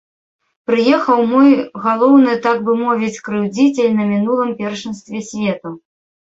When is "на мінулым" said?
4.01-4.59